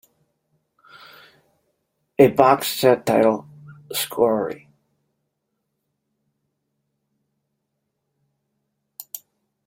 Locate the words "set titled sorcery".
2.79-4.67